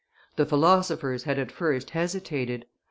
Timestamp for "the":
0.35-0.47